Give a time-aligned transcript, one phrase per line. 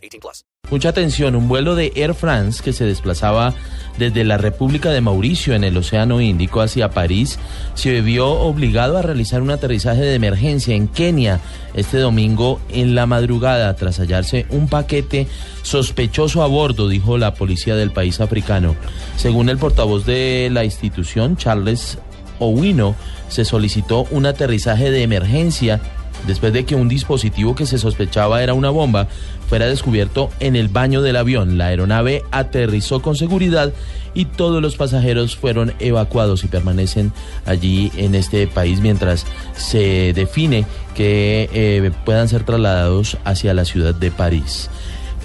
[0.00, 0.44] 18 plus.
[0.70, 1.34] Mucha atención.
[1.34, 3.54] Un vuelo de Air France que se desplazaba
[3.98, 7.38] desde la República de Mauricio en el Océano Índico hacia París
[7.74, 11.40] se vio obligado a realizar un aterrizaje de emergencia en Kenia
[11.74, 15.26] este domingo en la madrugada tras hallarse un paquete
[15.62, 18.76] sospechoso a bordo, dijo la policía del país africano.
[19.16, 21.98] Según el portavoz de la institución, Charles
[22.38, 22.94] Owino,
[23.28, 25.80] se solicitó un aterrizaje de emergencia
[26.26, 29.08] después de que un dispositivo que se sospechaba era una bomba
[29.48, 31.58] fuera descubierto en el baño del avión.
[31.58, 33.72] La aeronave aterrizó con seguridad
[34.14, 37.12] y todos los pasajeros fueron evacuados y permanecen
[37.46, 43.94] allí en este país mientras se define que eh, puedan ser trasladados hacia la ciudad
[43.94, 44.70] de París.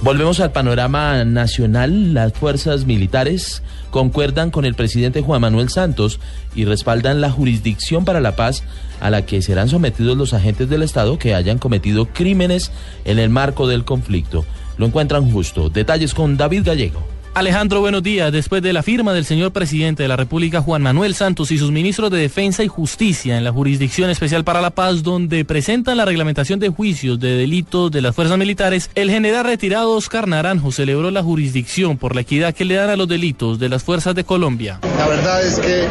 [0.01, 2.13] Volvemos al panorama nacional.
[2.13, 6.19] Las fuerzas militares concuerdan con el presidente Juan Manuel Santos
[6.53, 8.63] y respaldan la jurisdicción para la paz
[8.99, 12.71] a la que serán sometidos los agentes del Estado que hayan cometido crímenes
[13.05, 14.45] en el marco del conflicto.
[14.77, 15.69] Lo encuentran justo.
[15.69, 17.14] Detalles con David Gallego.
[17.35, 18.31] Alejandro, buenos días.
[18.31, 21.69] Después de la firma del señor presidente de la República, Juan Manuel Santos, y sus
[21.69, 26.05] ministros de Defensa y Justicia en la Jurisdicción Especial para la Paz, donde presentan la
[26.05, 31.11] reglamentación de juicios de delitos de las fuerzas militares, el general retirado Oscar Naranjo celebró
[31.11, 34.23] la jurisdicción por la equidad que le dan a los delitos de las fuerzas de
[34.23, 34.79] Colombia.
[34.97, 35.83] La verdad es que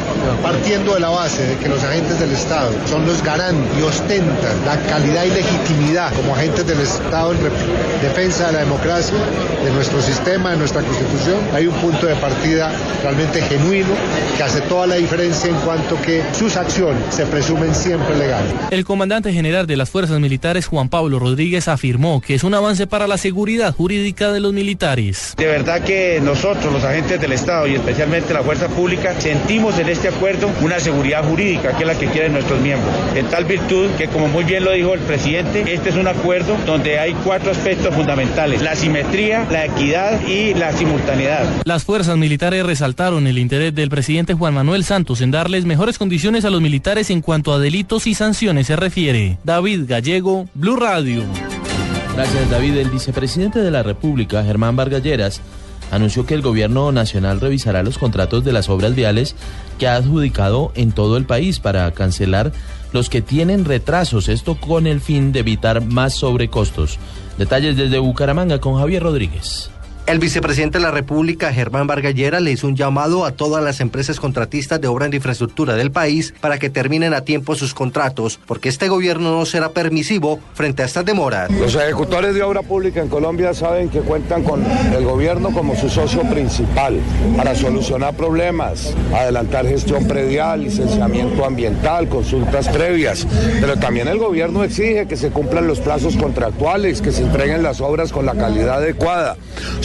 [0.42, 4.64] partiendo de la base de que los agentes del Estado son los garantes y ostentan
[4.64, 7.38] la calidad y legitimidad como agentes del Estado en
[8.00, 9.18] defensa de la democracia,
[9.62, 13.94] de nuestro sistema, de nuestra constitución, hay un punto de partida realmente genuino
[14.36, 18.52] que hace toda la diferencia en cuanto que sus acciones se presumen siempre legales.
[18.70, 22.86] El comandante general de las fuerzas militares, Juan Pablo Rodríguez, afirmó que es un avance
[22.86, 25.34] para la seguridad jurídica de los militares.
[25.36, 29.88] De verdad que nosotros, los agentes del Estado y especialmente la fuerza pública, sentimos en
[29.88, 32.92] este acuerdo una seguridad jurídica, que es la que quieren nuestros miembros.
[33.14, 36.56] En tal virtud que, como muy bien lo dijo el presidente, este es un acuerdo
[36.66, 41.23] donde hay cuatro aspectos fundamentales, la simetría, la equidad y la simultaneidad
[41.64, 46.44] las fuerzas militares resaltaron el interés del presidente Juan Manuel Santos en darles mejores condiciones
[46.44, 49.38] a los militares en cuanto a delitos y sanciones se refiere.
[49.44, 51.22] David Gallego, Blue Radio.
[52.14, 52.76] Gracias David.
[52.76, 55.40] El vicepresidente de la República, Germán Vargalleras,
[55.90, 59.34] anunció que el gobierno nacional revisará los contratos de las obras viales
[59.78, 62.52] que ha adjudicado en todo el país para cancelar
[62.92, 66.98] los que tienen retrasos, esto con el fin de evitar más sobrecostos.
[67.38, 69.70] Detalles desde Bucaramanga con Javier Rodríguez.
[70.06, 74.20] El vicepresidente de la República, Germán Vargallera, le hizo un llamado a todas las empresas
[74.20, 78.68] contratistas de obra en infraestructura del país para que terminen a tiempo sus contratos, porque
[78.68, 81.50] este gobierno no será permisivo frente a estas demoras.
[81.52, 84.62] Los ejecutores de obra pública en Colombia saben que cuentan con
[84.94, 87.00] el gobierno como su socio principal
[87.38, 93.26] para solucionar problemas, adelantar gestión predial, licenciamiento ambiental, consultas previas,
[93.58, 97.80] pero también el gobierno exige que se cumplan los plazos contractuales, que se entreguen las
[97.80, 99.38] obras con la calidad adecuada.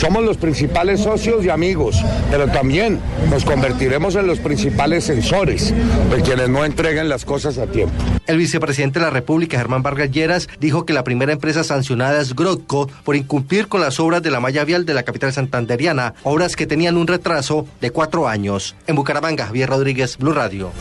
[0.09, 2.99] Somos los principales socios y amigos, pero también
[3.29, 5.71] nos convertiremos en los principales censores
[6.09, 7.93] de quienes no entreguen las cosas a tiempo.
[8.25, 12.35] El vicepresidente de la República, Germán Vargas Lleras, dijo que la primera empresa sancionada es
[12.35, 16.55] Grotco por incumplir con las obras de la malla vial de la capital santanderiana, obras
[16.55, 18.75] que tenían un retraso de cuatro años.
[18.87, 20.71] En Bucaramanga, Javier Rodríguez, Blue Radio.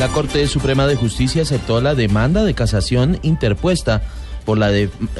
[0.00, 4.02] La Corte Suprema de Justicia aceptó la demanda de casación interpuesta
[4.46, 4.70] por la,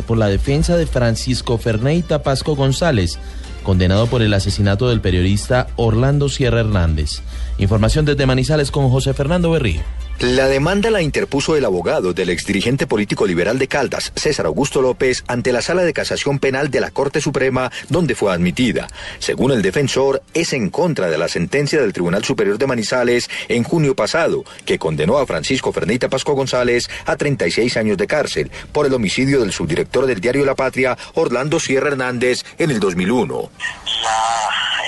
[0.06, 3.19] por la defensa de Francisco Ferneita Pasco González,
[3.62, 7.20] condenado por el asesinato del periodista Orlando Sierra Hernández.
[7.59, 9.82] Información desde Manizales con José Fernando Berrío.
[10.21, 15.22] La demanda la interpuso el abogado del exdirigente político liberal de Caldas, César Augusto López,
[15.28, 18.88] ante la Sala de Casación Penal de la Corte Suprema, donde fue admitida.
[19.19, 23.62] Según el defensor, es en contra de la sentencia del Tribunal Superior de Manizales en
[23.62, 28.87] junio pasado, que condenó a Francisco Fernita Pasco González a 36 años de cárcel por
[28.87, 33.50] el homicidio del subdirector del diario La Patria, Orlando Sierra Hernández, en el 2001.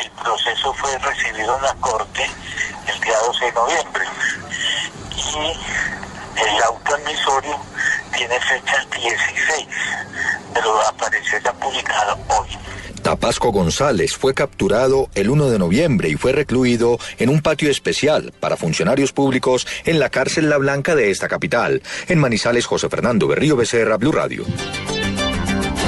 [0.02, 2.22] el proceso fue recibido en la Corte
[2.94, 4.04] el día 12 de noviembre
[5.36, 7.56] y el auto admisorio
[8.16, 9.66] tiene fecha 16,
[10.54, 12.48] pero apareció ya publicado hoy.
[13.02, 18.32] Tapasco González fue capturado el 1 de noviembre y fue recluido en un patio especial
[18.40, 21.82] para funcionarios públicos en la cárcel La Blanca de esta capital.
[22.08, 24.44] En Manizales, José Fernando Berrío Becerra, Blue Radio.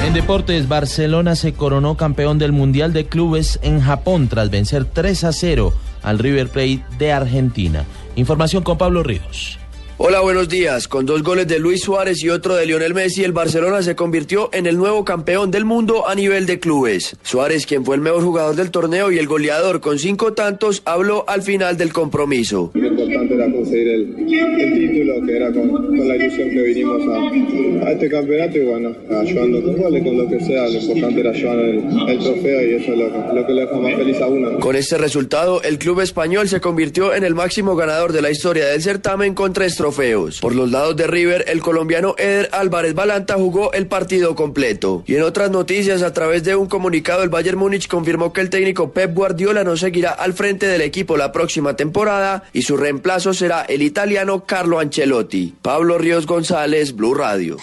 [0.05, 5.23] En deportes, Barcelona se coronó campeón del Mundial de Clubes en Japón tras vencer 3
[5.25, 7.85] a 0 al River Plate de Argentina.
[8.21, 9.57] Información con Pablo Ríos.
[10.03, 10.87] Hola, buenos días.
[10.87, 14.49] Con dos goles de Luis Suárez y otro de Lionel Messi, el Barcelona se convirtió
[14.51, 17.15] en el nuevo campeón del mundo a nivel de clubes.
[17.21, 21.23] Suárez, quien fue el mejor jugador del torneo y el goleador con cinco tantos, habló
[21.27, 22.71] al final del compromiso.
[22.73, 27.01] Lo importante era conseguir el, el título, que era con, con, la ilusión que vinimos
[27.07, 30.67] a, a, este campeonato y bueno, ayudando con goles, con lo que sea.
[30.67, 33.77] Lo importante era llevar el, el trofeo y eso es lo, lo, que le deja
[33.77, 34.59] más feliz a uno.
[34.59, 38.65] Con este resultado, el club español se convirtió en el máximo ganador de la historia
[38.65, 40.39] del certamen con tres trofeos.
[40.39, 45.03] Por los lados de River, el colombiano Eder Álvarez Balanta jugó el partido completo.
[45.05, 48.49] Y en otras noticias, a través de un comunicado, el Bayern Múnich confirmó que el
[48.49, 53.33] técnico Pep Guardiola no seguirá al frente del equipo la próxima temporada y su reemplazo
[53.33, 55.55] será el italiano Carlo Ancelotti.
[55.61, 57.57] Pablo Ríos González, Blue Radio.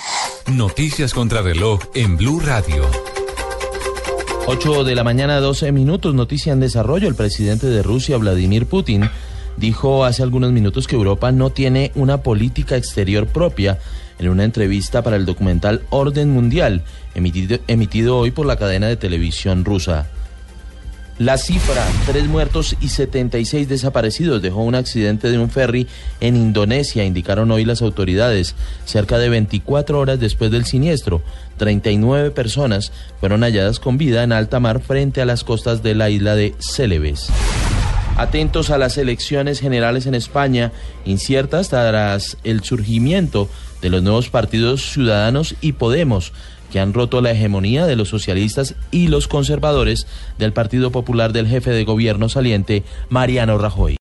[0.53, 2.85] Noticias contra reloj en Blue Radio.
[4.51, 6.15] 8 de la mañana, 12 minutos.
[6.15, 7.07] Noticia en desarrollo.
[7.07, 9.11] El presidente de Rusia, Vladimir Putin,
[9.59, 13.79] dijo hace algunos minutos que Europa no tiene una política exterior propia
[14.19, 16.83] en una entrevista para el documental Orden Mundial,
[17.15, 20.09] emitido, emitido hoy por la cadena de televisión rusa.
[21.19, 25.89] La cifra, tres muertos y 76 desaparecidos, dejó un accidente de un ferry
[26.21, 28.55] en Indonesia, indicaron hoy las autoridades.
[28.85, 31.21] Cerca de 24 horas después del siniestro,
[31.57, 36.09] 39 personas fueron halladas con vida en alta mar frente a las costas de la
[36.09, 37.31] isla de Celebes.
[38.19, 40.73] Atentos a las elecciones generales en España,
[41.05, 43.49] inciertas tras el surgimiento
[43.81, 46.33] de los nuevos partidos Ciudadanos y Podemos,
[46.73, 51.47] que han roto la hegemonía de los socialistas y los conservadores del Partido Popular del
[51.47, 53.97] jefe de gobierno saliente, Mariano Rajoy.